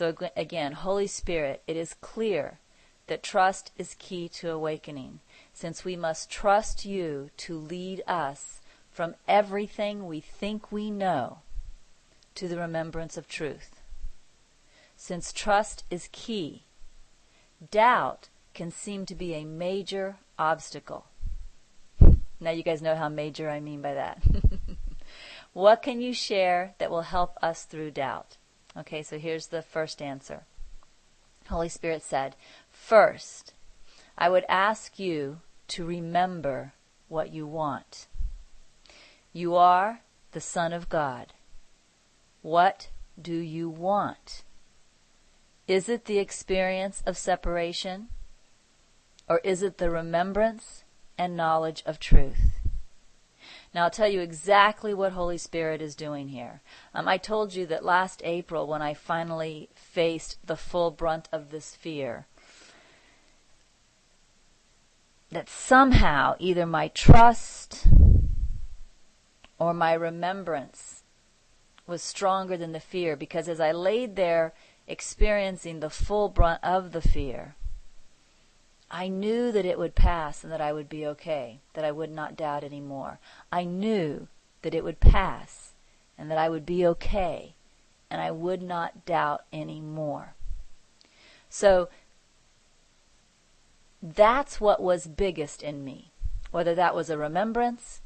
[0.00, 2.58] So again, Holy Spirit, it is clear
[3.08, 5.20] that trust is key to awakening,
[5.52, 11.40] since we must trust you to lead us from everything we think we know
[12.34, 13.82] to the remembrance of truth.
[14.96, 16.62] Since trust is key,
[17.70, 21.08] doubt can seem to be a major obstacle.
[22.40, 24.22] Now you guys know how major I mean by that.
[25.52, 28.38] what can you share that will help us through doubt?
[28.76, 30.44] Okay, so here's the first answer.
[31.48, 32.36] Holy Spirit said,
[32.70, 33.52] First,
[34.16, 36.72] I would ask you to remember
[37.08, 38.06] what you want.
[39.32, 40.00] You are
[40.32, 41.32] the Son of God.
[42.42, 42.88] What
[43.20, 44.42] do you want?
[45.66, 48.08] Is it the experience of separation?
[49.28, 50.84] Or is it the remembrance
[51.18, 52.59] and knowledge of truth?
[53.72, 56.60] Now I'll tell you exactly what Holy Spirit is doing here.
[56.92, 61.50] Um, I told you that last April when I finally faced the full brunt of
[61.50, 62.26] this fear,
[65.30, 67.86] that somehow either my trust
[69.58, 71.02] or my remembrance
[71.86, 74.52] was stronger than the fear because as I laid there
[74.88, 77.54] experiencing the full brunt of the fear,
[78.90, 82.10] I knew that it would pass and that I would be okay, that I would
[82.10, 83.20] not doubt anymore.
[83.52, 84.26] I knew
[84.62, 85.74] that it would pass
[86.18, 87.54] and that I would be okay
[88.10, 90.34] and I would not doubt anymore.
[91.48, 91.88] So
[94.02, 96.10] that's what was biggest in me,
[96.50, 98.00] whether that was a remembrance,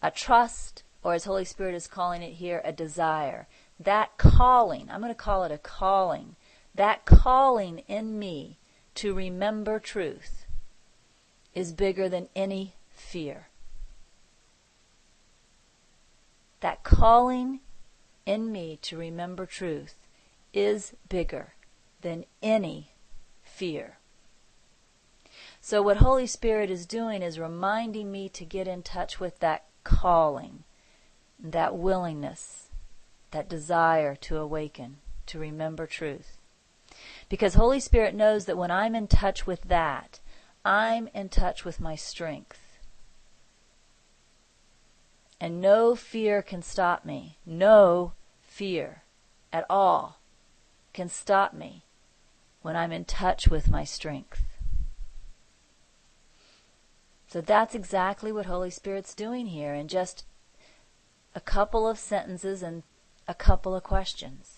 [0.00, 3.48] a trust, or as Holy Spirit is calling it here, a desire.
[3.80, 6.36] That calling, I'm going to call it a calling,
[6.74, 8.56] that calling in me
[8.96, 10.46] to remember truth
[11.54, 13.48] is bigger than any fear.
[16.60, 17.60] That calling
[18.24, 19.96] in me to remember truth
[20.52, 21.54] is bigger
[22.02, 22.92] than any
[23.42, 23.98] fear.
[25.60, 29.64] So, what Holy Spirit is doing is reminding me to get in touch with that
[29.84, 30.64] calling,
[31.38, 32.68] that willingness,
[33.30, 36.36] that desire to awaken, to remember truth.
[37.32, 40.20] Because Holy Spirit knows that when I'm in touch with that,
[40.66, 42.60] I'm in touch with my strength.
[45.40, 47.38] And no fear can stop me.
[47.46, 48.12] No
[48.42, 49.04] fear
[49.50, 50.18] at all
[50.92, 51.84] can stop me
[52.60, 54.42] when I'm in touch with my strength.
[57.28, 60.26] So that's exactly what Holy Spirit's doing here in just
[61.34, 62.82] a couple of sentences and
[63.26, 64.51] a couple of questions.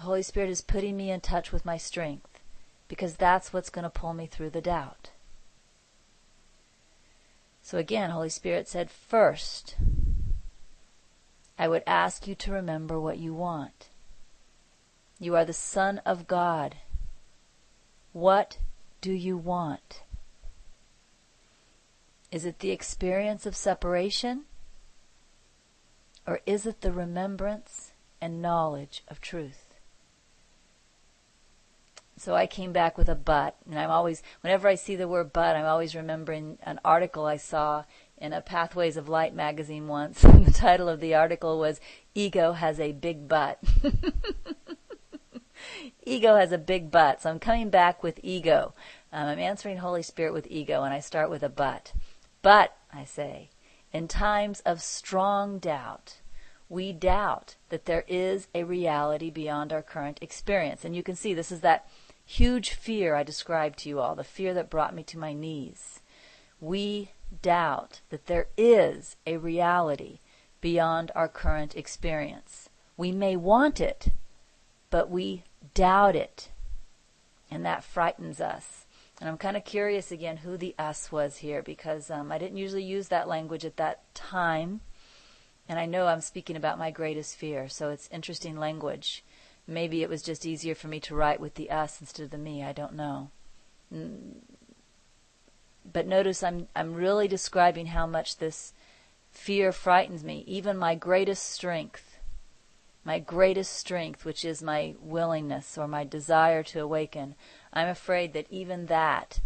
[0.00, 2.40] Holy Spirit is putting me in touch with my strength
[2.86, 5.10] because that's what's going to pull me through the doubt.
[7.62, 9.76] So again, Holy Spirit said, first,
[11.58, 13.88] I would ask you to remember what you want.
[15.18, 16.76] You are the Son of God.
[18.12, 18.58] What
[19.00, 20.02] do you want?
[22.30, 24.44] Is it the experience of separation?
[26.26, 29.67] Or is it the remembrance and knowledge of truth?
[32.18, 35.32] So I came back with a but, and I'm always, whenever I see the word
[35.32, 37.84] but, I'm always remembering an article I saw
[38.16, 40.24] in a Pathways of Light magazine once.
[40.38, 41.80] And the title of the article was
[42.14, 43.58] Ego Has a Big Butt.
[46.04, 47.22] ego has a big butt.
[47.22, 48.74] So I'm coming back with ego.
[49.12, 51.92] Um, I'm answering Holy Spirit with ego, and I start with a but.
[52.42, 53.50] But, I say,
[53.92, 56.20] in times of strong doubt,
[56.68, 60.84] we doubt that there is a reality beyond our current experience.
[60.84, 61.88] And you can see this is that
[62.28, 66.02] huge fear I described to you all, the fear that brought me to my knees.
[66.60, 70.18] We doubt that there is a reality
[70.60, 72.68] beyond our current experience.
[72.98, 74.08] We may want it,
[74.90, 76.50] but we doubt it.
[77.50, 78.84] And that frightens us.
[79.20, 82.58] And I'm kind of curious again who the us was here because um, I didn't
[82.58, 84.82] usually use that language at that time.
[85.66, 89.24] And I know I'm speaking about my greatest fear, so it's interesting language.
[89.70, 92.38] Maybe it was just easier for me to write with the us instead of the
[92.38, 92.64] me.
[92.64, 93.30] I don't know.
[93.92, 94.36] Mm.
[95.92, 98.72] But notice I'm I'm really describing how much this
[99.30, 100.42] fear frightens me.
[100.46, 102.18] Even my greatest strength,
[103.04, 107.34] my greatest strength, which is my willingness or my desire to awaken,
[107.70, 109.40] I'm afraid that even that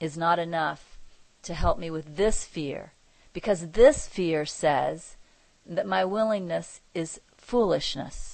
[0.00, 0.98] is not enough
[1.44, 2.92] to help me with this fear.
[3.32, 5.16] Because this fear says
[5.64, 8.31] that my willingness is foolishness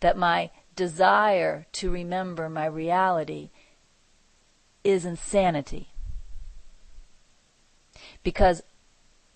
[0.00, 3.50] that my desire to remember my reality
[4.84, 5.88] is insanity.
[8.22, 8.62] Because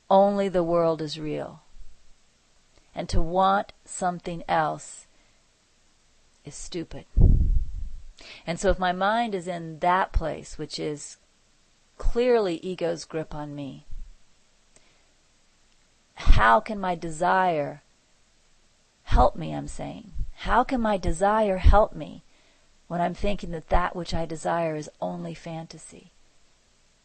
[0.08, 1.62] only the world is real.
[2.94, 5.06] And to want something else
[6.44, 7.06] is stupid.
[8.46, 11.16] And so if my mind is in that place, which is
[11.98, 13.86] clearly ego's grip on me,
[16.14, 17.82] how can my desire
[19.04, 20.12] help me, I'm saying?
[20.42, 22.24] How can my desire help me
[22.88, 26.10] when I'm thinking that that which I desire is only fantasy?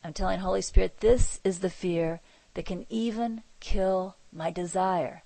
[0.04, 2.20] I'm telling Holy Spirit, this is the fear
[2.56, 5.22] that can even kill my desire.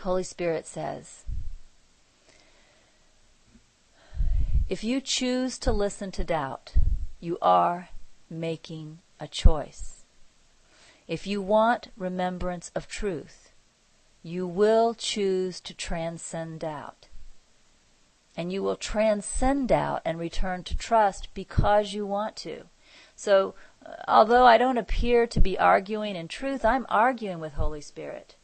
[0.00, 1.24] Holy Spirit says,
[4.68, 6.74] if you choose to listen to doubt,
[7.20, 7.90] you are
[8.28, 10.02] making a choice.
[11.06, 13.52] If you want remembrance of truth,
[14.24, 17.08] you will choose to transcend doubt.
[18.36, 22.64] And you will transcend doubt and return to trust because you want to.
[23.14, 23.54] So,
[23.84, 28.34] uh, although I don't appear to be arguing in truth, I'm arguing with Holy Spirit.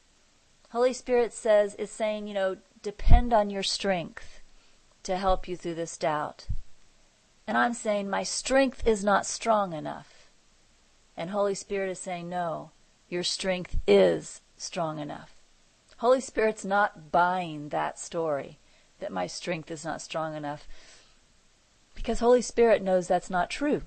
[0.68, 4.42] Holy Spirit says, is saying, you know, depend on your strength
[5.02, 6.46] to help you through this doubt.
[7.46, 10.28] And I'm saying, my strength is not strong enough.
[11.16, 12.70] And Holy Spirit is saying, no,
[13.08, 15.39] your strength is strong enough.
[16.00, 18.56] Holy Spirit's not buying that story
[19.00, 20.66] that my strength is not strong enough
[21.94, 23.82] because Holy Spirit knows that's not true.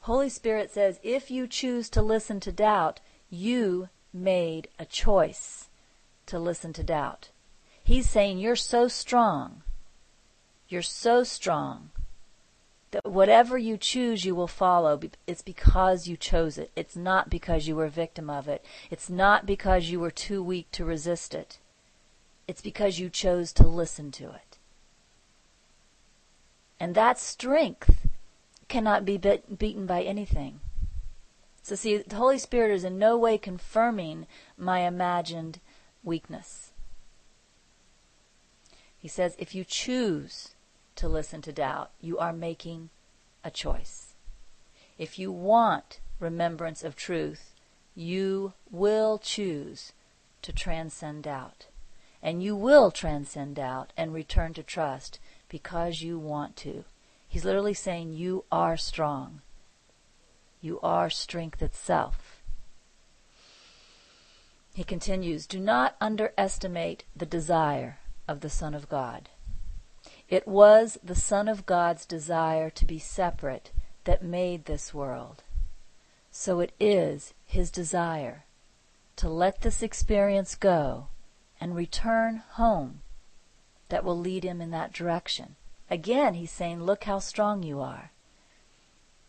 [0.00, 5.68] Holy Spirit says, if you choose to listen to doubt, you made a choice
[6.24, 7.28] to listen to doubt.
[7.84, 9.62] He's saying, You're so strong.
[10.70, 11.90] You're so strong
[12.96, 14.98] that whatever you choose, you will follow.
[15.26, 16.70] It's because you chose it.
[16.74, 18.64] It's not because you were a victim of it.
[18.90, 21.58] It's not because you were too weak to resist it.
[22.48, 24.58] It's because you chose to listen to it.
[26.80, 28.06] And that strength
[28.68, 30.60] cannot be beaten by anything.
[31.62, 34.26] So, see, the Holy Spirit is in no way confirming
[34.56, 35.60] my imagined
[36.02, 36.70] weakness.
[38.96, 40.54] He says, if you choose
[40.96, 42.90] to listen to doubt, you are making
[43.44, 44.14] a choice.
[44.98, 47.54] If you want remembrance of truth,
[47.94, 49.92] you will choose
[50.42, 51.66] to transcend doubt.
[52.22, 56.84] And you will transcend doubt and return to trust because you want to.
[57.28, 59.42] He's literally saying you are strong.
[60.60, 62.42] You are strength itself.
[64.74, 67.98] He continues, Do not underestimate the desire
[68.28, 69.28] of the Son of God.
[70.28, 73.70] It was the Son of God's desire to be separate
[74.04, 75.42] that made this world.
[76.30, 78.44] So it is his desire
[79.16, 81.08] to let this experience go
[81.60, 83.00] and return home
[83.88, 85.54] that will lead him in that direction.
[85.88, 88.10] Again, he's saying, Look how strong you are.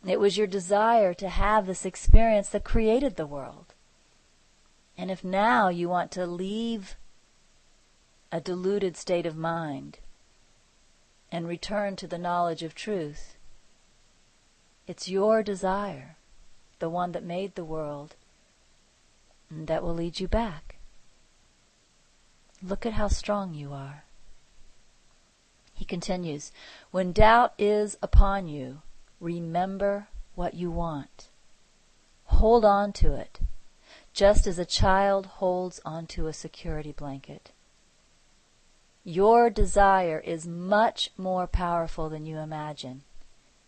[0.05, 3.73] It was your desire to have this experience that created the world.
[4.97, 6.95] And if now you want to leave
[8.31, 9.99] a deluded state of mind
[11.31, 13.35] and return to the knowledge of truth,
[14.88, 16.15] it's your desire,
[16.79, 18.15] the one that made the world,
[19.51, 20.75] that will lead you back.
[22.63, 24.04] Look at how strong you are.
[25.73, 26.52] He continues,
[26.92, 28.81] When doubt is upon you,
[29.19, 31.30] Remember what you want.
[32.25, 33.40] Hold on to it,
[34.13, 37.52] just as a child holds onto a security blanket.
[39.09, 43.04] Your desire is much more powerful than you imagine.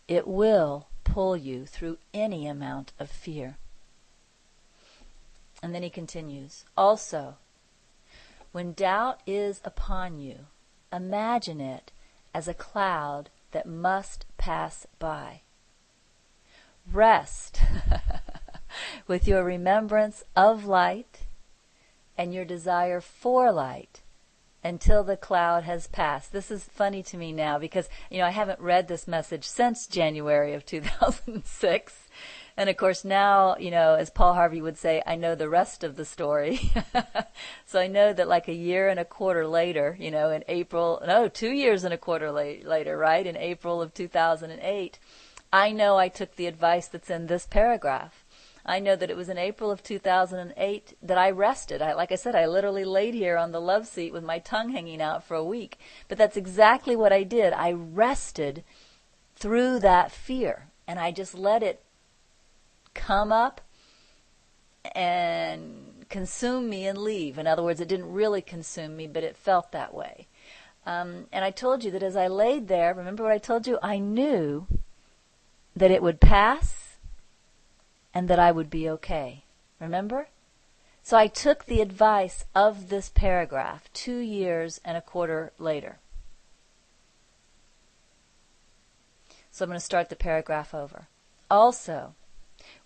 [0.06, 3.56] It will pull you through any amount of fear.
[5.62, 7.36] And then he continues, also,
[8.52, 10.40] when doubt is upon you,
[10.92, 11.90] imagine it
[12.34, 15.40] as a cloud that must pass by.
[16.92, 17.62] Rest
[19.06, 21.20] with your remembrance of light
[22.18, 23.99] and your desire for light
[24.62, 26.32] until the cloud has passed.
[26.32, 29.86] This is funny to me now because, you know, I haven't read this message since
[29.86, 32.08] January of 2006.
[32.56, 35.82] And of course, now, you know, as Paul Harvey would say, I know the rest
[35.82, 36.72] of the story.
[37.64, 41.02] so I know that like a year and a quarter later, you know, in April,
[41.06, 43.26] no, two years and a quarter la- later, right?
[43.26, 44.98] In April of 2008,
[45.52, 48.24] I know I took the advice that's in this paragraph.
[48.70, 51.82] I know that it was in April of 2008 that I rested.
[51.82, 54.70] I, like I said, I literally laid here on the love seat with my tongue
[54.70, 55.76] hanging out for a week.
[56.06, 57.52] But that's exactly what I did.
[57.52, 58.62] I rested
[59.34, 61.82] through that fear and I just let it
[62.94, 63.60] come up
[64.94, 67.38] and consume me and leave.
[67.38, 70.28] In other words, it didn't really consume me, but it felt that way.
[70.86, 73.80] Um, and I told you that as I laid there, remember what I told you?
[73.82, 74.68] I knew
[75.74, 76.89] that it would pass
[78.12, 79.44] and that I would be okay.
[79.78, 80.28] Remember?
[81.02, 85.98] So I took the advice of this paragraph two years and a quarter later.
[89.50, 91.08] So I'm going to start the paragraph over.
[91.50, 92.14] Also,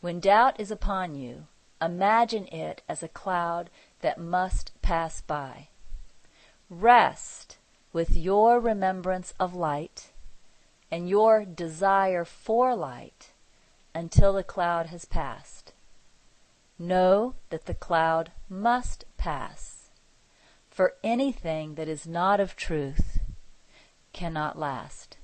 [0.00, 1.46] when doubt is upon you,
[1.82, 3.68] imagine it as a cloud
[4.00, 5.68] that must pass by.
[6.70, 7.58] Rest
[7.92, 10.10] with your remembrance of light
[10.90, 13.33] and your desire for light
[13.94, 15.72] until the cloud has passed.
[16.78, 19.90] Know that the cloud must pass,
[20.68, 23.20] for anything that is not of truth
[24.12, 25.16] cannot last.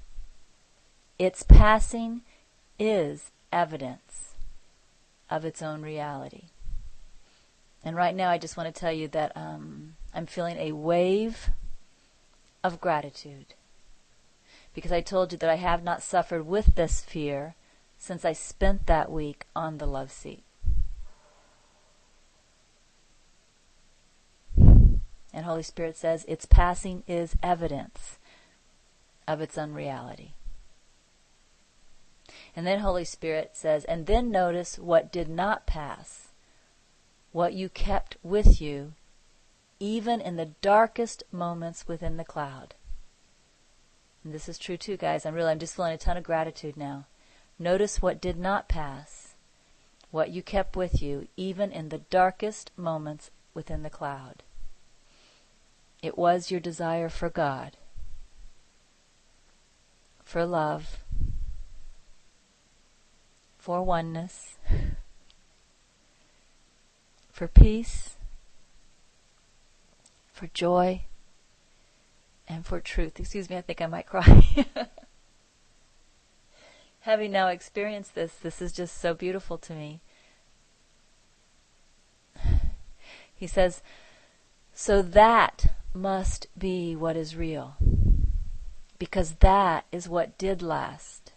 [1.18, 2.22] Its passing
[2.78, 4.34] is evidence
[5.28, 6.44] of its own reality.
[7.82, 11.50] And right now, I just want to tell you that um, I'm feeling a wave
[12.62, 13.54] of gratitude
[14.74, 17.54] because I told you that I have not suffered with this fear
[18.00, 20.42] since I spent that week on the love seat.
[24.57, 28.19] And Holy Spirit says its passing is evidence
[29.28, 30.33] of its unreality.
[32.57, 36.28] And then Holy Spirit says, and then notice what did not pass,
[37.33, 38.95] what you kept with you,
[39.78, 42.75] even in the darkest moments within the cloud.
[44.25, 45.25] And this is true too, guys.
[45.25, 47.04] I'm really, I'm just feeling a ton of gratitude now.
[47.62, 49.34] Notice what did not pass,
[50.10, 54.42] what you kept with you, even in the darkest moments within the cloud.
[56.02, 57.76] It was your desire for God,
[60.24, 61.04] for love,
[63.58, 64.56] for oneness,
[67.30, 68.16] for peace,
[70.32, 71.02] for joy,
[72.48, 73.20] and for truth.
[73.20, 74.66] Excuse me, I think I might cry.
[77.00, 80.00] Having now experienced this, this is just so beautiful to me.
[83.35, 83.83] He says,
[84.75, 87.76] so that must be what is real.
[88.99, 91.33] Because that is what did last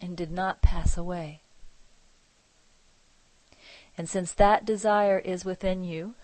[0.00, 1.40] and did not pass away.
[3.96, 6.14] And since that desire is within you,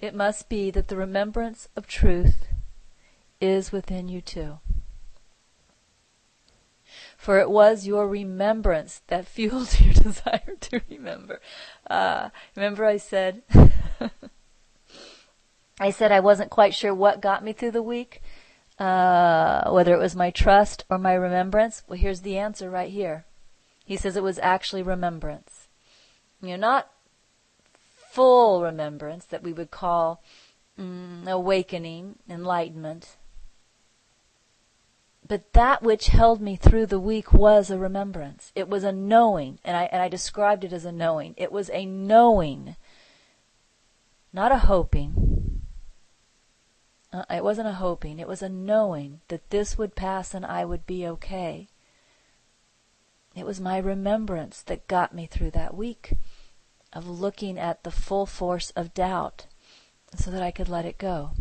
[0.00, 2.46] it must be that the remembrance of truth
[3.40, 4.60] is within you too.
[7.22, 11.40] For it was your remembrance that fueled your desire to remember.
[11.88, 13.42] Uh, remember I said
[15.78, 18.22] I said I wasn't quite sure what got me through the week,
[18.76, 21.84] uh, whether it was my trust or my remembrance.
[21.86, 23.24] Well, here's the answer right here.
[23.84, 25.68] He says it was actually remembrance.
[26.40, 26.90] You know, not
[28.10, 30.24] full remembrance that we would call
[30.76, 33.16] mm, awakening, enlightenment.
[35.32, 38.52] But that which held me through the week was a remembrance.
[38.54, 41.32] It was a knowing, and I, and I described it as a knowing.
[41.38, 42.76] It was a knowing,
[44.30, 45.32] not a hoping
[47.12, 50.64] uh, it wasn't a hoping, it was a knowing that this would pass and I
[50.64, 51.68] would be okay.
[53.34, 56.14] It was my remembrance that got me through that week
[56.92, 59.46] of looking at the full force of doubt
[60.14, 61.32] so that I could let it go.